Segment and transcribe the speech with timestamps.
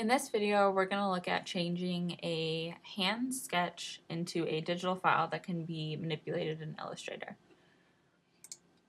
[0.00, 4.94] In this video, we're going to look at changing a hand sketch into a digital
[4.94, 7.36] file that can be manipulated in Illustrator.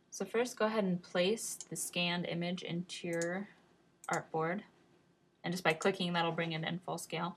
[0.09, 3.50] So first, go ahead and place the scanned image into your
[4.09, 4.61] artboard.
[5.43, 7.36] And just by clicking, that'll bring it in full scale.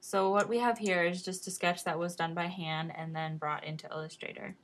[0.00, 3.14] So what we have here is just a sketch that was done by hand and
[3.14, 4.56] then brought into Illustrator.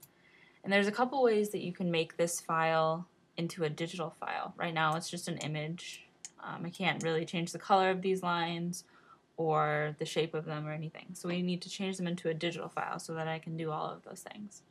[0.64, 4.54] And there's a couple ways that you can make this file into a digital file.
[4.56, 6.02] Right now it's just an image.
[6.42, 8.84] Um, I can't really change the color of these lines
[9.36, 11.08] or the shape of them or anything.
[11.12, 13.70] So we need to change them into a digital file so that I can do
[13.70, 14.62] all of those things.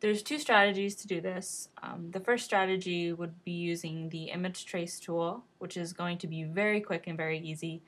[0.00, 1.68] There's two strategies to do this.
[1.82, 6.26] Um, the first strategy would be using the image trace tool, which is going to
[6.26, 7.82] be very quick and very easy,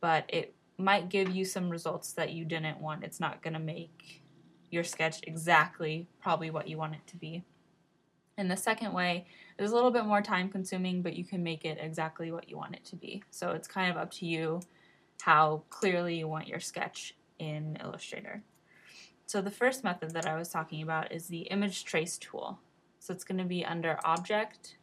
[0.00, 3.04] but it might give you some results that you didn't want.
[3.04, 4.22] It's not going to make
[4.70, 7.44] your sketch exactly probably what you want it to be.
[8.38, 9.26] And the second way
[9.58, 12.56] is a little bit more time consuming, but you can make it exactly what you
[12.56, 13.22] want it to be.
[13.30, 14.60] So it's kind of up to you
[15.22, 18.42] how clearly you want your sketch in Illustrator.
[19.26, 22.58] So the first method that I was talking about is the image trace tool.
[22.98, 24.76] So it's going to be under Object,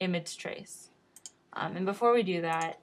[0.00, 0.90] Image Trace.
[1.52, 2.80] Um, and before we do that,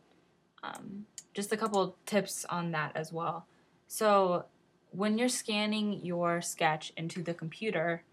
[0.63, 3.45] um, just a couple tips on that as well.
[3.87, 4.45] So
[4.91, 8.03] when you're scanning your sketch into the computer,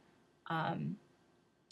[0.50, 0.96] um,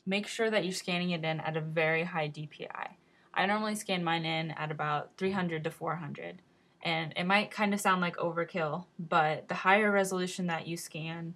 [0.07, 2.95] make sure that you're scanning it in at a very high DPI.
[3.33, 6.43] I normally scan mine in at about 300 to 400
[6.83, 11.35] and it might kind of sound like overkill, but the higher resolution that you scan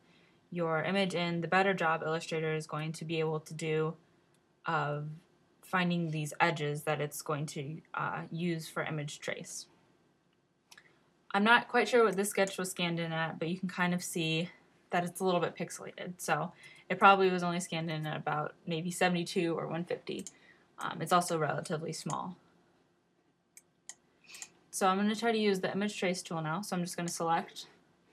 [0.50, 3.94] your image in, the better job Illustrator is going to be able to do
[4.66, 5.08] of
[5.62, 9.66] finding these edges that it's going to uh, use for image trace.
[11.32, 13.92] I'm not quite sure what this sketch was scanned in at, but you can kind
[13.92, 14.50] of see
[14.95, 16.12] that it's a little bit pixelated.
[16.19, 16.53] So
[16.89, 20.25] it probably was only scanned in at about maybe 72 or 150.
[20.78, 22.37] Um, it's also relatively small.
[24.71, 26.60] So I'm going to try to use the image trace tool now.
[26.62, 27.66] So I'm just going to select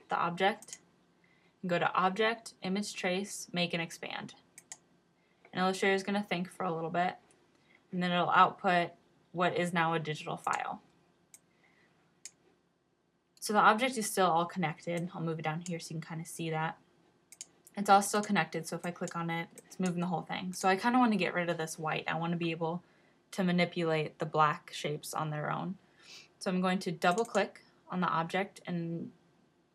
[0.10, 0.80] the object
[1.62, 4.34] and go to Object, Image Trace, Make and Expand.
[5.54, 7.14] And Illustrator is going to think for a little bit,
[7.92, 8.90] and then it'll output
[9.34, 10.82] what is now a digital file.
[13.42, 15.10] So the object is still all connected.
[15.16, 16.78] I'll move it down here so you can kind of see that.
[17.76, 20.54] It's all still connected, so if I click on it, it's moving the whole thing.
[20.54, 22.04] So I kind of want to get rid of this white.
[22.08, 22.84] I want to be able
[23.32, 25.76] to manipulate the black shapes on their own.
[26.38, 29.10] So I'm going to double click on the object and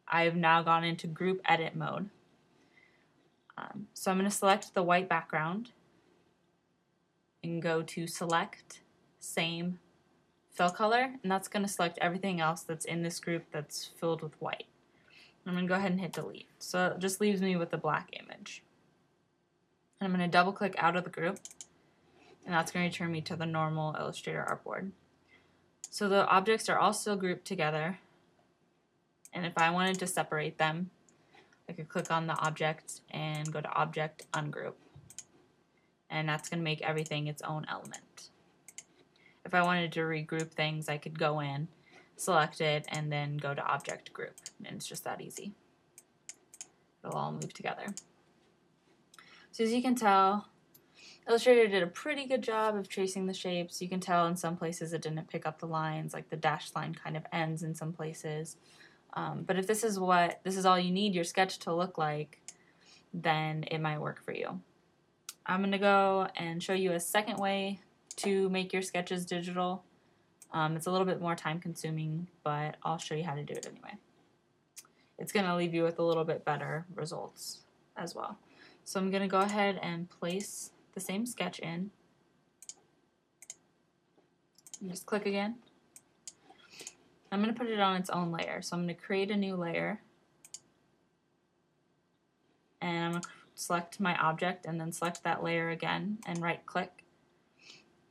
[0.07, 2.09] I've now gone into group edit mode.
[3.59, 5.71] Um, so I'm going to select the white background
[7.43, 8.83] and go to select,
[9.19, 9.81] same,
[10.57, 14.23] fill color, and that's going to select everything else that's in this group that's filled
[14.23, 14.67] with white.
[15.47, 16.49] I'm going to go ahead and hit delete.
[16.59, 18.63] So it just leaves me with the black image.
[20.01, 21.39] And I'm going to double click out of the group,
[22.45, 24.91] and that's going to turn me to the normal Illustrator artboard.
[25.91, 27.99] So the objects are all still grouped together.
[29.33, 30.91] And if I wanted to separate them,
[31.69, 34.75] I could click on the object and go to Object, Ungroup.
[36.11, 38.31] And that's going to make everything its own element.
[39.47, 41.69] If I wanted to regroup things, I could go in,
[42.17, 44.35] select it, and then go to Object Group.
[44.65, 45.53] And it's just that easy.
[47.05, 47.87] It'll all move together.
[49.53, 50.49] So as you can tell,
[51.29, 53.81] Illustrator did a pretty good job of tracing the shapes.
[53.81, 56.75] You can tell in some places it didn't pick up the lines, like the dashed
[56.75, 58.57] line kind of ends in some places.
[59.15, 61.99] Um, but if this is what this is all you need your sketch to look
[61.99, 62.41] like,
[63.15, 64.61] then it might work for you.
[65.47, 67.81] I'm going to go and show you a second way
[68.17, 69.85] to make your sketches digital.
[70.53, 73.53] Um, it's a little bit more time consuming, but I'll show you how to do
[73.53, 73.95] it anyway.
[75.19, 77.61] It's going to leave you with a little bit better results
[77.97, 78.39] as well.
[78.85, 81.91] So I'm going to go ahead and place the same sketch in.
[84.81, 85.57] And just click again.
[87.33, 88.63] I'm going to put it on its own layer.
[88.63, 90.01] So I'm going to create a new layer.
[92.81, 96.65] And I'm going to select my object and then select that layer again and right
[96.67, 97.06] click.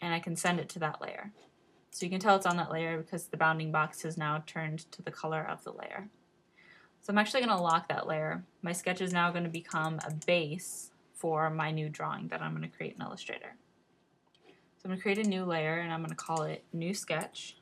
[0.01, 1.31] And I can send it to that layer.
[1.91, 4.91] So you can tell it's on that layer because the bounding box has now turned
[4.91, 6.09] to the color of the layer.
[7.01, 8.43] So I'm actually going to lock that layer.
[8.61, 12.51] My sketch is now going to become a base for my new drawing that I'm
[12.51, 13.55] going to create in Illustrator.
[14.45, 16.93] So I'm going to create a new layer and I'm going to call it New
[16.93, 17.57] Sketch.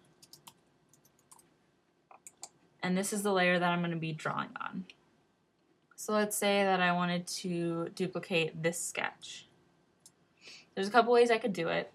[2.82, 4.86] And this is the layer that I'm going to be drawing on.
[5.96, 9.48] So let's say that I wanted to duplicate this sketch.
[10.76, 11.94] There's a couple ways I could do it.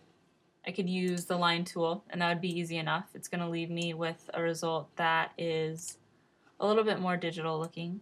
[0.67, 3.07] I could use the line tool and that would be easy enough.
[3.15, 5.99] It's going to leave me with a result that is
[6.61, 8.01] a little bit more digital looking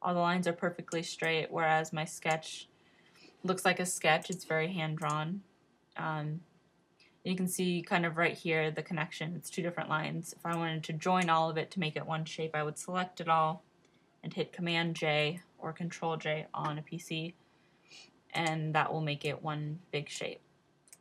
[0.00, 2.68] all the lines are perfectly straight, whereas my sketch
[3.42, 4.30] looks like a sketch.
[4.30, 5.42] It's very hand drawn.
[5.96, 6.40] Um,
[7.24, 9.34] You can see kind of right here the connection.
[9.36, 10.32] It's two different lines.
[10.32, 12.78] If I wanted to join all of it to make it one shape, I would
[12.78, 13.64] select it all
[14.22, 17.34] and hit Command J or Control J on a PC,
[18.32, 20.40] and that will make it one big shape.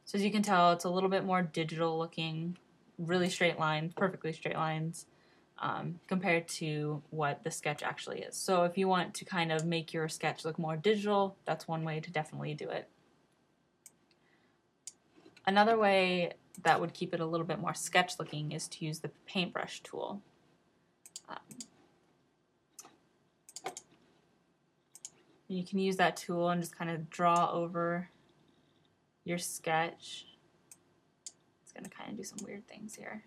[0.08, 2.58] So as you can tell, it's a little bit more digital looking,
[2.98, 5.06] really straight lines, perfectly straight lines,
[5.60, 8.38] um, compared to what the sketch actually is.
[8.38, 11.84] So if you want to kind of make your sketch look more digital, that's one
[11.84, 12.88] way to definitely do it.
[15.46, 16.32] Another way
[16.64, 19.82] that would keep it a little bit more sketch looking is to use the paintbrush
[19.82, 20.22] tool.
[21.28, 21.36] Um,
[25.50, 28.10] you can use that tool and just kind of draw over
[29.28, 30.26] your sketch.
[31.64, 33.24] It's going to kind of do some weird things here.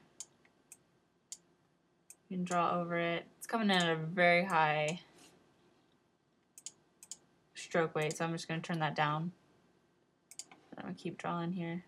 [2.29, 3.27] You can draw over it.
[3.39, 5.01] It's coming in at a very high
[7.55, 9.33] stroke weight, so I'm just going to turn that down.
[10.79, 11.85] I'm going to keep drawing here.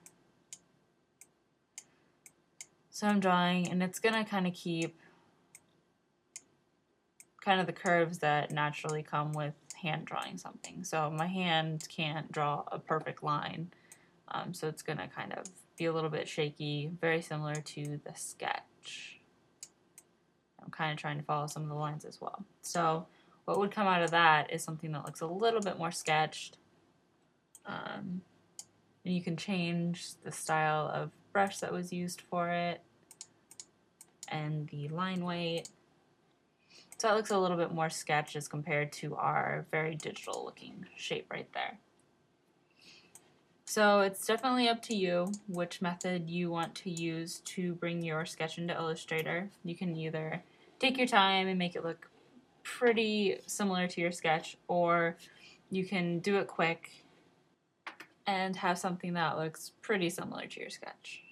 [2.90, 4.98] So I'm drawing, and it's going to kind of keep
[7.40, 10.84] kind of the curves that naturally come with hand drawing something.
[10.84, 13.72] So my hand can't draw a perfect line,
[14.32, 15.44] um, so it's going to kind of
[15.76, 19.20] be a little bit shaky, very similar to the sketch.
[20.62, 22.44] I'm kind of trying to follow some of the lines as well.
[22.62, 23.06] So
[23.44, 26.56] what would come out of that is something that looks a little bit more sketched.
[27.66, 28.22] Um,
[29.04, 32.80] and you can change the style of brush that was used for it
[34.28, 35.68] and the line weight.
[36.98, 40.86] So it looks a little bit more sketched as compared to our very digital looking
[40.96, 41.78] shape right there.
[43.72, 48.26] So it's definitely up to you which method you want to use to bring your
[48.26, 49.48] sketch into Illustrator.
[49.64, 50.42] You can either
[50.78, 52.10] take your time and make it look
[52.64, 55.16] pretty similar to your sketch, or
[55.70, 56.90] you can do it quick
[58.26, 61.22] and have something that looks pretty similar to your sketch.